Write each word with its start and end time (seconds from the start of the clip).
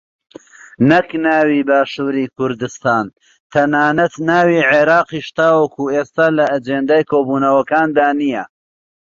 نەک 0.89 1.07
ناوی 1.25 1.61
باشووری 1.69 2.25
کوردستان 2.35 3.05
تەنانەت 3.53 4.13
ناوی 4.29 4.65
عێراقیش 4.71 5.27
تاوەکو 5.37 5.83
ئێستا 5.95 6.27
لە 6.37 6.45
ئەجێندای 6.51 7.07
کۆبوونەوەکاندا 7.11 8.07
نییە 8.19 8.43